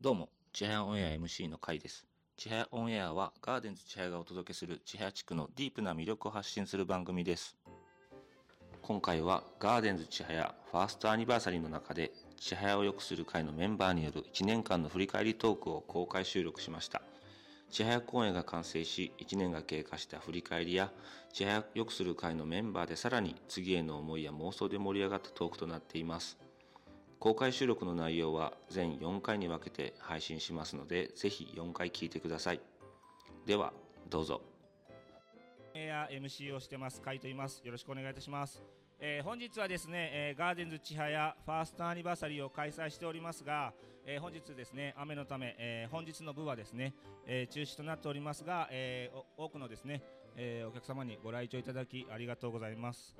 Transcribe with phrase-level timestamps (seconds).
[0.00, 2.06] どうも、ちはやオンエア MC の会です。
[2.36, 7.56] ちはやオンエアはガーデンズちはやがお届けするちはや地区のディープな魅力を発信する番組です。
[8.80, 17.02] 今回はガーデンズちはやファーストアニバーサリーの中でちはやを良くする会のメンバーによる1年間の振り返りトークを公開収録しました。
[17.68, 20.92] ちはや公演が完成し1年が経過した振り返りや
[21.32, 26.38] ちはや良くする会のメンバーでさらに次への思いや妄想で盛り上がったトークとなっています。
[27.18, 32.60] 公開収録の内容は全4回に分けて配信しますのでぜひ4回聞いてください
[33.46, 33.72] では
[34.08, 34.40] どうぞ
[35.74, 37.62] エア MC をしてます、カイと言います。
[37.64, 38.62] よろしくお願いいたします。
[38.98, 43.72] えー本日はですね、えーガーデンズ千早ファーストアニバーサリーを開催しておりますが、
[44.04, 46.94] えー本日ですね、雨のため、えー本日の部はですね、
[47.26, 50.02] えー中止となっておりますが、えー多くのですね、
[50.34, 53.16] えーお客様にご来場いただきありがとうございます。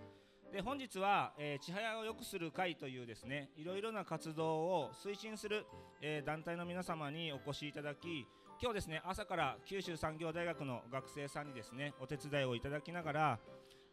[0.52, 5.66] で本日は、えー、千早を良くする会というですねいろいろな活動を推進する、
[6.00, 8.26] えー団体の皆様にお越しいただき
[8.60, 13.38] 今日ですね朝から九州産業大学の学生さんにですねお手伝いをいただきながら、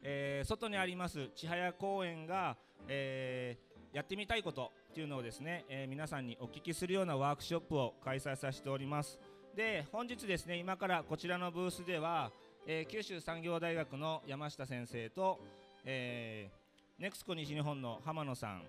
[0.01, 2.57] えー外にあります千早公園が、
[2.87, 9.19] えーやってみたいことっていうのをですね、えー皆さんにお聞きするようなワークショップを開催させております。
[9.55, 12.31] で本日ですね今からこちらのブースでは、
[12.65, 15.39] えー九州産業大学の山下先生と、
[15.85, 16.65] えー
[16.97, 18.63] ネクスコ西日本の浜野さん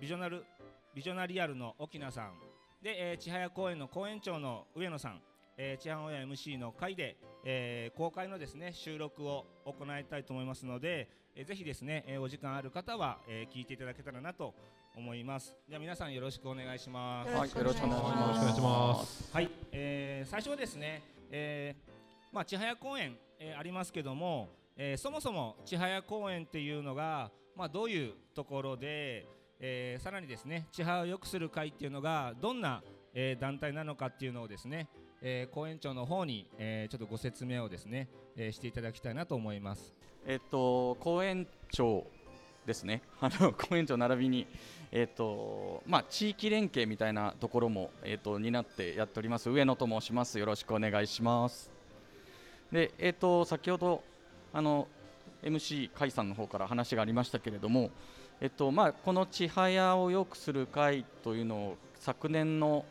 [0.00, 0.44] ビジョナル
[0.94, 2.34] ビジョナリアルの沖縄さん
[2.82, 5.22] で、えー、千早公園の公園長の上野さん、
[5.56, 14.54] えー、千早親 MC の会で、えー公開のですね収録を行いたいと思いますので、えーぜひですね、えーお時間ある方は、えー聞いていただけたらなと
[14.94, 18.54] 思いますでは皆さんよろしくお願いしますはい、よろしくお願い。
[18.54, 19.30] します。
[19.32, 21.90] はい、えー最初はですね、えー
[22.34, 29.26] まあ、千早公園、えーありますけども、えーそもそも千早公園っていうのが、まあ、どういうところで、
[29.60, 34.88] えーさらにですね千早を良くする会っていうのがどんな、えー団体なのかっていうのをですね、
[35.20, 39.92] えー公園長の方に、えーちょっとご説明をですね、えーしていただきたいなと思います。
[40.26, 42.06] えっと、公園長
[42.64, 43.02] ですね。
[43.20, 44.46] あの、公園長並びに、
[44.92, 49.50] えっと、まあ、地域連携みたいなところも、えっと、担ってやっております。
[49.50, 50.38] 上野と申します。
[50.38, 51.70] よろしくお願いします。
[52.72, 54.02] で、えっと、先ほど、
[54.52, 54.88] あの、
[55.42, 57.90] MC 甲斐さんの方から話がありましたけれども、
[58.40, 62.84] えっとまあ、この千早を良くする会というのを昨年の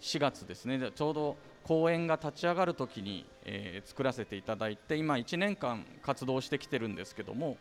[0.00, 7.56] 4月ですね、ちょうど公園が立ち上がるときに、えー作らせていただいて、今、1年間活動してきてるんですけども、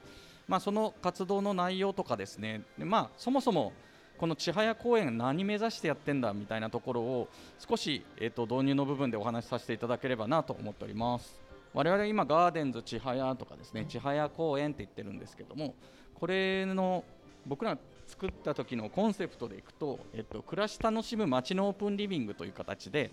[0.47, 3.73] まあ、その活動の内容とかですね、でまあ、そもそも
[4.17, 7.27] この千早公園、何目指してやってんだみたいなところを、
[7.59, 11.46] 少し、えー、と導入の部分でお話しさせていただければなと思っております。
[11.77, 15.75] 我々今、ガーデンズ千早とかですね、千早公園って言ってるんですけども、
[16.15, 17.03] これの
[17.45, 17.77] 僕ら
[18.07, 23.11] 作った時のコンセプトでいくと、えっと、暮らし楽しむ街のオープンリビングという形で、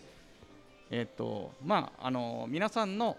[0.91, 3.19] えっとまあ、あの皆さんの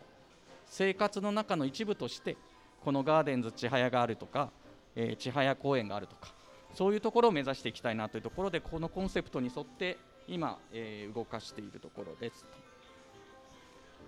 [0.65, 2.37] 生活の中の一部として
[2.83, 4.49] このガーデンズ千早があるとか、
[4.95, 6.33] えー千早公園があるとか
[6.73, 12.47] そういうところを目指していきたいなというところでこのコンセプトに沿って今、えー動かしているところです。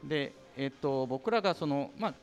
[0.04, 2.14] で、えっと僕らがその、まあ、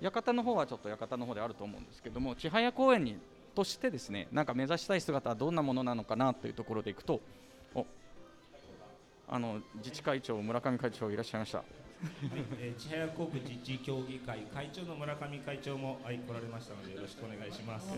[0.00, 3.18] 館の方はちょっと館の方であると思うんですけども千早公園に
[3.54, 7.20] としてですねなんか目指したい姿はどんなものなのかなというところでいくと
[7.74, 7.86] お
[9.28, 11.66] あの自治会長村上会長いらっしゃいましたはい、
[12.60, 17.88] えー千早航空自治協議会会長の村上会長も、はい、来られましたのでよろしくお願いします。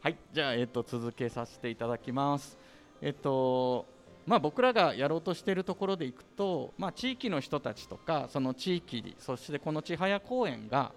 [0.00, 2.56] はい、じゃあ、えっと、続けさせていただきます。
[3.02, 3.84] えっと、
[4.28, 10.92] まあ、僕らがやろうとしているところでいくと、まあ、地域の人たちとか、その地域に、そしてこの千早公園が、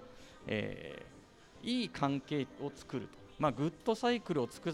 [0.48, 1.12] えー
[1.64, 4.74] いい関係を作ると、まあ、グッドサイクルを作っ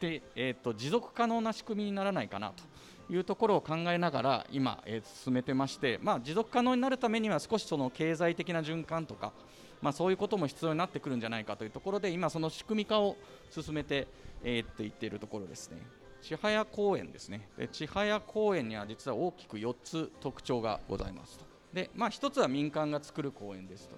[0.00, 2.64] て、えっと、持続可能な仕組みにならないかなと。
[3.10, 9.32] いうところを考えながら、今、えー進めてまして、まあ、持続可能になるためには、少しその経済的な循環とか、
[9.80, 13.16] まあ、そういうことも必要になってくるんじゃないかというところで今その仕組み化を
[13.50, 14.08] 進めて、
[14.42, 15.78] えーって言っているところですね。
[16.22, 17.48] 千早公園ですね。
[17.56, 21.44] で千早公園には実は大きく4つ特徴がございますと。
[21.72, 23.96] で、まあ、1つは民間が作る公園ですと。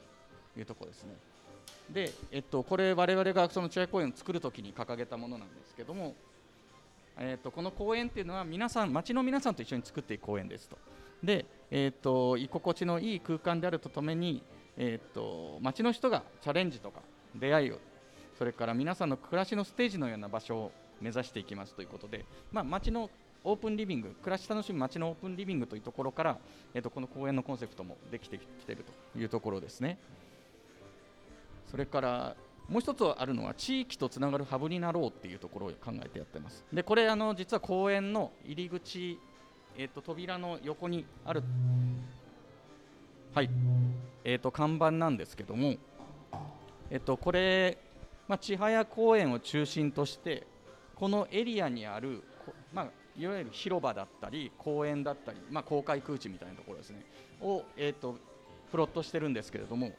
[0.58, 1.16] いうところですね。
[1.90, 6.14] で、えっと、これ我々がその千早公園を作るときに掲げたものなんですけども
[7.22, 10.78] えー、とこの公園っていうのは皆さん町の皆さんと一緒に作っていく公園ですと。
[11.22, 14.42] で、えー、と居心地のいい空間であるとともに、
[14.78, 17.00] えー、と町の人がチャレンジとか
[17.34, 17.78] 出会いを
[18.38, 23.10] それから皆さんの暮らしのステージのような場所を目指していきますということで、まあ、町の
[23.42, 26.38] オープンリビング暮らし楽しむ町のオープンリビングというところから、
[26.74, 29.98] えー、とこの公園のコンセプトもできてきているというところですね。
[31.70, 32.36] それから
[32.68, 36.64] もう一つあるのは地域とつながるハブになろうっていうところを考えてやってます。
[36.72, 39.18] でこれあの実は公園の入り口、
[39.76, 41.42] えー、と扉の横にある
[43.32, 43.50] はい
[44.24, 45.76] えー、と看板なんですけども、
[46.90, 47.78] えっと、これ、
[48.26, 50.46] まあ、千早公園を中心として
[51.00, 52.22] このエリアにある、
[52.74, 52.88] まあ、
[53.18, 57.06] いわゆる広場だったり公園だったり、まあ、公開空地みたいなところですね。
[57.40, 58.18] を、えーと、
[58.70, 59.92] プロットしてるんですけれども、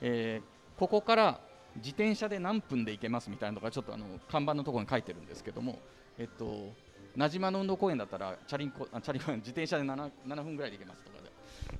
[0.00, 1.40] えー、ここから
[1.76, 5.80] 自転車で何分で行けますみたいなのがちょっとあの看板のところに書いてるんですけども、
[6.18, 6.72] えっと、
[7.16, 11.32] 名島の運動公園だったらチャリンコチャリン自転車で 7, 7分ぐらいで行けますとかで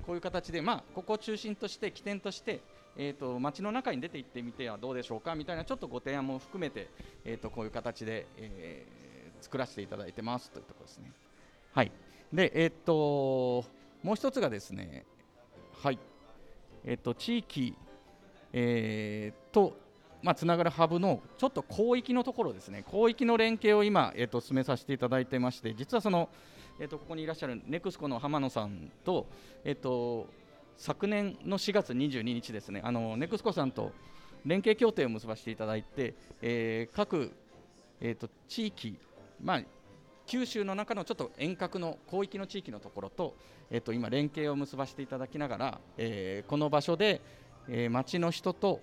[0.04, 2.60] こういう形で、まあ、ここを中心として起点として、
[2.96, 6.88] えーと、街の中に出て行ってみてはどうでしょうかみたいなちょっとご提案も含めて、
[7.24, 11.12] えーと、こういう形で、えー、作らせていただいてますというところですね。
[11.72, 11.90] はい。
[12.32, 13.64] でえーと、
[14.02, 15.04] もう一つがですね、
[15.82, 15.98] はい。
[16.84, 17.74] えー、と地域、
[18.52, 19.76] えー、と
[20.24, 26.30] まあ、つながるハブのちょっと広域のところですね、広域の連携を今、えー、と進めさせていただいてまして、実はその、
[26.80, 29.26] えー、とここにいらっしゃるネクスコの浜野さんと、
[29.64, 30.26] えー、と
[30.76, 33.92] 昨年の4月22日ですね、あのネクスコさんと
[34.44, 37.32] 連携協定を結ばせていただいて、えー、各、
[38.00, 38.98] えーと、地域、
[39.42, 39.62] まあ、
[40.26, 43.34] 九州の中のちょっと遠隔の広域の地域のところと、
[43.70, 47.22] えーと、今、連携を結ばせていただきながら、えー、この場所で、
[47.68, 48.80] えー、町の人と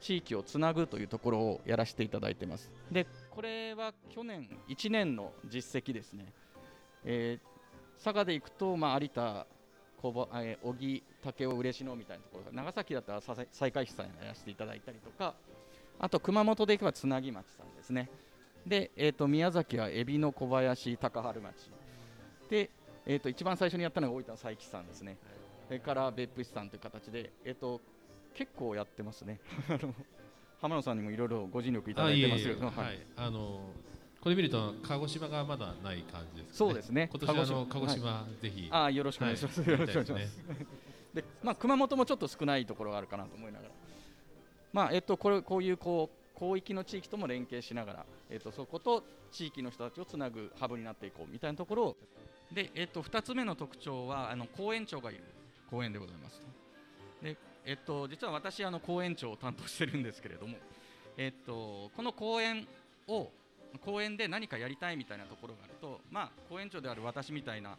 [0.00, 2.70] 地域をつなぐというところをやらせていただいてます。
[2.90, 6.32] でこれは去年1年の実績ですね。
[7.04, 9.46] えー、佐賀で行くと、まあ、有田、
[10.12, 10.28] 小
[10.62, 15.34] 小木、武雄、嬉野みたいなところ長崎だったら西海市さんにやらせていただいたりとか
[15.98, 18.10] あと熊本で行けばつなぎ町さんですね。
[18.66, 21.70] で、えーと、宮崎は海老の小林、高春町。
[22.50, 22.70] で、
[23.06, 25.16] えーと、一番最初にやったのが大分の佐伯さんですね。
[25.66, 27.80] それから別府市さんという形で、えーと、
[28.34, 29.40] 結構やってますね。
[30.60, 33.60] 浜野さんにもいろいろご尽力いただいてますけど、はい、あの
[34.24, 37.10] これ見ると鹿児島がまだない感じです、ね、そうですね。
[37.12, 39.60] 今年あの鹿児島、はい、ぜひあよろしくお願いします。
[39.60, 40.42] はい、よろしくお願いします。
[41.12, 43.70] でまあ熊本もちょっと少ないところがあるかなと思いながら、
[44.72, 51.96] まあえっとこれこういうこう広域の地域とも連携しながら、えっとそこと地域の人たちをつなぐハブになっていこうみたいなところを
[52.50, 55.20] でえっと二つ目の特徴はあの公園長がいる
[55.70, 56.40] 公園でございます。
[57.22, 57.36] で
[57.66, 60.56] えっと実は私あの公園長を担当してるんですけれども、
[61.18, 62.66] えっとこの公園
[63.06, 63.30] を
[63.78, 67.76] 公園で何かやりたいみたいなところがあると、まあ、公園長である私みたいな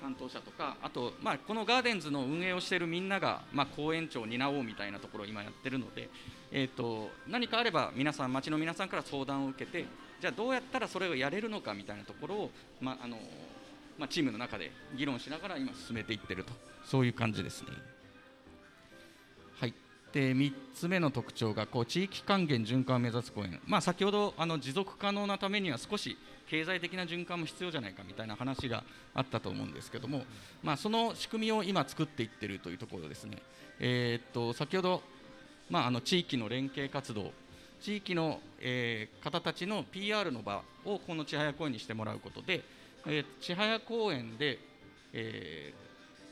[0.00, 6.08] 担当者とかあと、まあ、このガーデンズの運営をしているみんなが、まあ、公園長を担おうみたいなところを今やってるので、
[6.50, 9.86] えーと、何かあれば皆さん町の皆さんから相談を受けて
[10.20, 12.50] じゃあどうやったらそれをやれるのかみたいなところを、
[12.80, 13.16] まああの
[13.98, 16.52] まあ、チームの中で議論しながら今進めていってると
[16.84, 17.68] そういう感じですね。
[20.12, 26.18] で3つ目の特徴がこう地域還元循環を目指す公園、まあ、先ほどあの持続可能なためには少し
[26.48, 30.24] 経済的な循環も必要じゃないかみたいな話があったと思うんですけども、
[30.62, 33.38] まあ、その仕組みを今作っていってるというところですね、
[33.80, 35.02] えー、っと先ほど、
[35.70, 37.32] まあ、あの地域の連携活動
[37.80, 42.62] 地域の、えー、方たちの PR の場をこの千早公園にしてもらうことで、
[43.06, 44.58] えー、千早公園で,、
[45.12, 45.74] え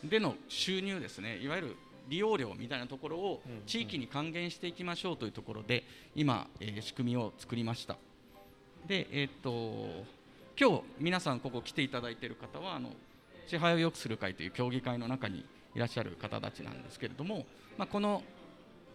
[0.05, 1.39] ー、での収入ですね。
[1.39, 1.77] いわゆる
[2.11, 5.85] 利用料みたいなところを地域に還元していきましょうというところで
[6.15, 7.97] 今、えー、仕組みを作りました。
[8.87, 10.05] でえー、っと
[10.59, 12.91] 今日皆さんここ来ていただいている方はあの
[13.47, 17.47] 支配を良くする会という協議会の中にいらっしゃる方たちなんですけれども、
[17.79, 18.23] まあ、この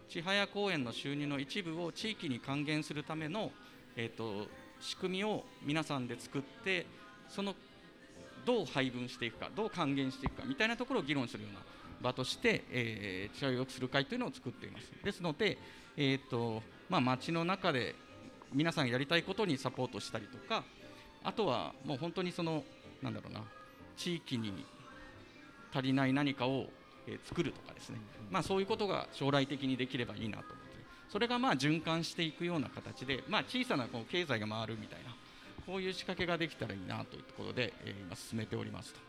[0.09, 3.51] 千早公園の収入の一部を地域に還元するための、
[3.95, 4.47] えーと、
[4.79, 6.85] 仕組みを皆さんで作って
[7.29, 7.55] その
[8.45, 11.59] どう配分していくかどう還元していくかみたいなところを議論するような
[12.05, 14.91] 場として、えー、地を良くする会というのを作っています。
[15.03, 15.57] ですので、
[15.97, 17.95] えーとまあ、街の中で
[18.53, 20.63] 皆さんやりたいことにサポートしたりとか
[21.23, 22.63] あとはもう本当にその
[23.01, 23.41] なんだろうな
[23.97, 24.65] 地域に
[25.73, 26.67] 足りない何かを、
[27.07, 27.97] えー、作るとかですね、
[28.29, 30.65] まあ、そういうことが将来的にできればいいなと思って。
[31.11, 35.15] それがまあ循環していくような形で、まあ、小さなこう経済が回るみたいな
[35.65, 38.99] こういう仕掛けができたらいいなというところで、えー、今進めておりますと。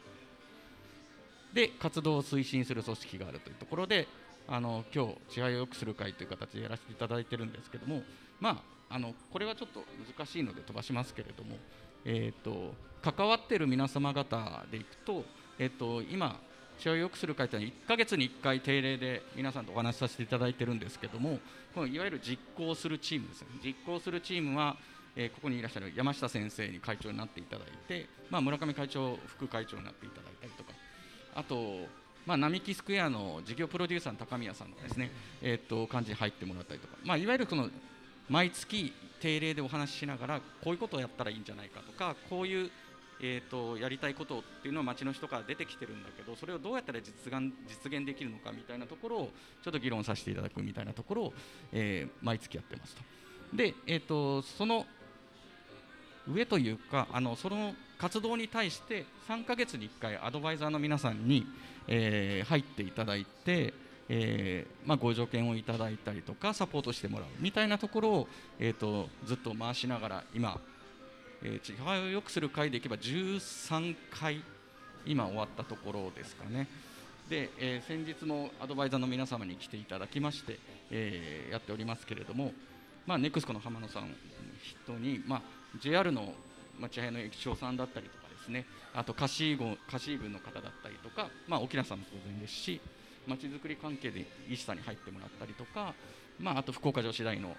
[1.57, 4.07] で活動を推進する組織があるというところで
[4.47, 8.03] あの今日支配を良くする会という形でやらせていただいてるんですけども
[8.41, 9.83] まああのこれはちょっと
[10.17, 11.57] 難しいので飛ばしますけれども、
[12.05, 15.25] えーと、関わっている皆様方でいくと,、
[15.59, 16.39] えーと、今
[16.79, 21.41] 試合を良くする会というのは1か月に1回定例で皆さんとお話しさせていただいてるんですけども
[21.75, 23.49] このいわゆる実行するチームですね。
[23.65, 24.77] 実行するチームは、
[25.17, 30.76] えー、ここにいらっしゃる山下先生に会長になっていただいて、まあ、村上会長副会長になっていただいたりとか
[31.37, 31.87] あと
[32.27, 37.69] まあ、並木スクエアの事業プロデューサーの高宮さんのですね、えー、と感じに入ってもらったりとか、まあ、いわゆるその
[38.29, 42.71] 毎月定例でお話ししながらこういうことをやったらいいんじゃないかとかこういう、
[43.23, 49.31] えー、とやりたいことっていうのは町の人から出てきてるんだけどそれをどうやったら実現実現できるのかみたいなところを
[49.63, 51.35] ちょっと議論させていただくみたいなところを、
[51.73, 53.03] えー毎月やってますと。
[53.55, 54.85] で、えー、とその
[56.33, 61.47] 上というかあのその活動に対して3ヶ月に1回アドバイザーの皆さんに、
[61.89, 63.73] えー入っていただいて、
[64.09, 68.29] えーまあ、ご助言をいただいたりとかサポートしてもらうみたいなところを、
[68.59, 70.61] えー、とずっと回しながら今、
[71.43, 74.43] えー、地配を良くする会でいけば13回
[75.07, 76.69] 今終わったところですかね。
[77.29, 80.59] で、えー先日もアドバイザーの皆様に来ていただきまして、
[80.91, 82.53] えーやっておりますけれども、
[83.07, 84.15] まあ、ネクスコの浜野さん筆
[84.87, 85.43] 頭に、まあ、
[85.81, 86.33] JR の、
[86.79, 92.81] まあ、千早の駅長さんだったりとかですねあと貸し郡貸し郡の方だったりとか、まあ、沖縄さんも当然ですし
[93.27, 95.95] まちづくり関係で医師さんに入ってもらったりとか、
[96.39, 97.57] まあ、あと福岡女子大の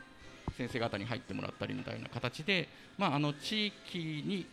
[0.58, 4.46] 先生方に入ってもらったりみたいな形で、まあ、あの地域に、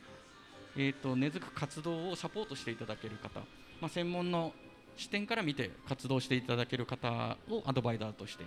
[0.76, 3.40] えー、と根付く活動をサポートしていただける方、
[3.80, 4.52] まあ、専門の
[4.96, 8.44] 視点から見て活動していただける方をアドバイザーとして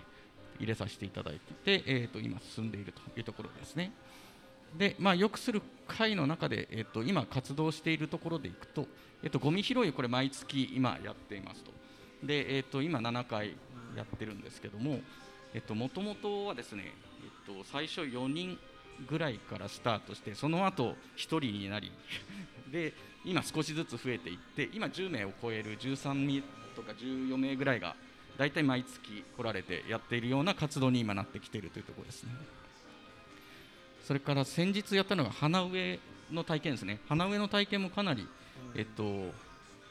[0.60, 3.92] 入れさせていただいて、えー、と今進んでいるというところですね。
[4.78, 8.86] で、まあ、よくする会の中で、えー、と今活動しているところでいくと、
[9.24, 11.72] えー、とゴミ拾いこれ毎月今やっていますと。
[12.24, 13.56] で、えー、と今7回
[13.96, 15.00] やってるんですけども、
[15.54, 16.94] えっともともとはですね、
[17.48, 18.58] えっと最初4人
[19.10, 21.92] ぐらいからスタートして、その後1人になり、
[22.72, 22.94] で
[23.26, 26.42] 今少しずつ増えていって、今10名を超える13名
[26.76, 27.96] とか14名ぐらいが
[28.38, 32.32] 大体毎月来られてやっているような活動に今なってきているというところですね。
[34.08, 36.00] それから先日やったのが花植え
[36.34, 37.02] の体験ですね。
[37.10, 38.26] 花植えの体験もかなり、
[38.74, 39.04] えっと、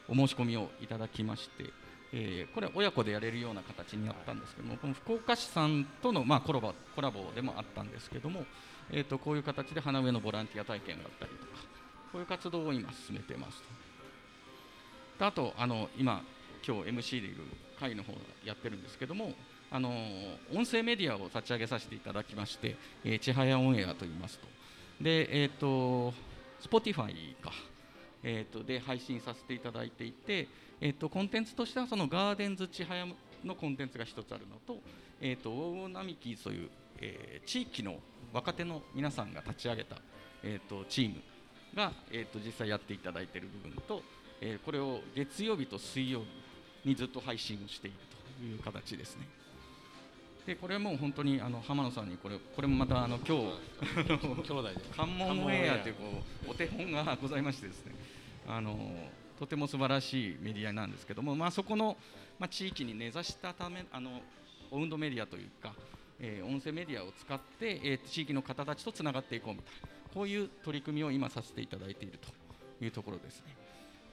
[0.09, 1.65] お申し込みをいただきまして、
[2.11, 8.43] えーこれは親子でやれるような形にやったんですけども、この福岡市さんとの、まあ、コラボコラボでもあったんですけども、
[8.89, 11.51] えー、とこういう形で花植えのボランティア体験があったりとか
[12.11, 13.65] こういう活動を今進めてますと。
[15.19, 16.23] であとあの今
[16.67, 17.43] 今日 MC でいる
[17.79, 19.33] 会の方やってるんですけども
[19.69, 19.91] あの
[20.53, 24.47] 音声メディアを立ち上げさせていただきまして、えー、千早オンエアと言いますと
[25.01, 26.13] でえっ、と
[26.61, 27.51] Spotify か
[28.23, 30.47] えー、とで配信させていただいていて、
[30.81, 33.05] えー、とコンテンツとしてはそのガーデンズ千早
[33.43, 34.81] のコンテンツが一つあるのと,、
[35.21, 36.69] えー、と大並木という、
[36.99, 37.95] えー地域の
[38.33, 39.95] 若手の皆さんが立ち上げた、
[40.43, 41.21] えー、とチーム
[41.73, 44.01] が、えー、と実際やっていただいている部分と、
[44.41, 46.21] えーこれを月曜日と水曜
[46.83, 47.97] 日にずっと配信をしている
[48.37, 49.27] という形ですね。
[50.47, 57.93] でこれはもう本当にあの浜野さんにこれこれもまたあの今日 兄弟で関門オンエアというこうお手本がございましてですね
[58.47, 61.97] あのとても素晴らしいメディアなんですけども、まあ、そこの、
[62.39, 64.21] まあ、地域に根ざしたためあの
[64.71, 65.75] オウンドメディアというか、
[66.19, 72.29] えー音声メディアを使って、えー地域の方たちとつながっていこうみたいなこういう取り組みを今させていただいていると
[72.83, 73.66] いうところですね。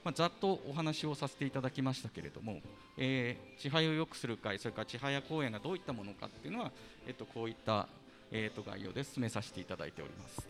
[0.04, 2.60] まあ、ざっとお話をさせていただきましたけれども、
[2.98, 6.72] えー、千早を良くする会、それから千早公園がどういったものかっていうのは、
[7.06, 7.88] えっとこういった、
[8.30, 10.46] えー、と概要で進めさせていただいております。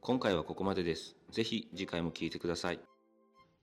[0.00, 1.14] 今回はここまでです。
[1.30, 2.80] ぜひ次回も聞いてください。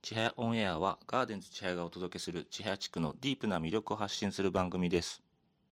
[0.04, 5.24] 千早オンエアはガーデンズ千早がお届けする千早地区のディープな魅力を発信する番組です。